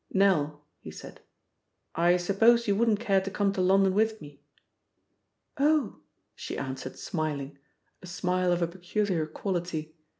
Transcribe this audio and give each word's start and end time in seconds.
"Nell," 0.11 0.65
he 0.79 0.89
said, 0.89 1.21
"I 1.93 2.17
suppose 2.17 2.67
you 2.67 2.75
wouldn't 2.75 2.99
care 2.99 3.21
to 3.21 3.29
come 3.29 3.53
to 3.53 3.61
London 3.61 3.93
with 3.93 4.19
me?" 4.19 4.41
"Oh!" 5.59 5.99
she 6.33 6.57
answered 6.57 6.97
smiling, 6.97 7.59
a 8.01 8.07
smile 8.07 8.51
of 8.51 8.63
a 8.63 8.67
peculiar 8.67 9.27
quality. 9.27 9.95